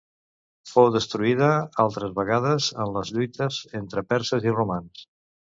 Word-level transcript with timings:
Fou 0.69 0.87
destruïda 0.95 1.49
altres 1.83 2.15
vegades 2.21 2.71
en 2.87 2.97
les 2.97 3.13
lluites 3.19 3.63
entre 3.83 4.07
perses 4.15 4.49
i 4.51 4.57
romans. 4.61 5.09